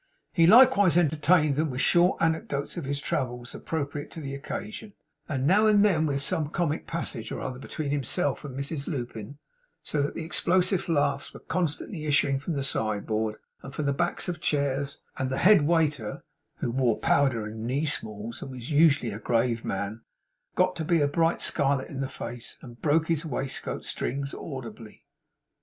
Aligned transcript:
He 0.33 0.47
likewise 0.47 0.97
entertained 0.97 1.57
them 1.57 1.69
with 1.69 1.79
short 1.81 2.19
anecdotes 2.23 2.75
of 2.75 2.85
his 2.85 2.99
travels 2.99 3.53
appropriate 3.53 4.09
to 4.09 4.19
the 4.19 4.33
occasion; 4.33 4.93
and 5.29 5.45
now 5.45 5.67
and 5.67 5.85
then 5.85 6.07
with 6.07 6.23
some 6.23 6.47
comic 6.49 6.87
passage 6.87 7.31
or 7.31 7.39
other 7.39 7.59
between 7.59 7.91
himself 7.91 8.43
and 8.43 8.57
Mrs 8.57 8.87
Lupin; 8.87 9.37
so 9.83 10.01
that 10.01 10.17
explosive 10.17 10.89
laughs 10.89 11.35
were 11.35 11.39
constantly 11.39 12.07
issuing 12.07 12.39
from 12.39 12.53
the 12.53 12.63
side 12.63 13.05
board, 13.05 13.35
and 13.61 13.75
from 13.75 13.85
the 13.85 13.93
backs 13.93 14.27
of 14.27 14.41
chairs; 14.41 14.99
and 15.19 15.29
the 15.29 15.37
head 15.37 15.67
waiter 15.67 16.23
(who 16.55 16.71
wore 16.71 16.97
powder, 16.97 17.45
and 17.45 17.67
knee 17.67 17.85
smalls, 17.85 18.41
and 18.41 18.49
was 18.49 18.71
usually 18.71 19.11
a 19.11 19.19
grave 19.19 19.63
man) 19.63 20.01
got 20.55 20.75
to 20.77 20.83
be 20.83 20.99
a 20.99 21.07
bright 21.07 21.43
scarlet 21.43 21.89
in 21.89 22.01
the 22.01 22.09
face, 22.09 22.57
and 22.63 22.81
broke 22.81 23.07
his 23.07 23.23
waistcoat 23.23 23.85
strings 23.85 24.33
audibly. 24.33 25.05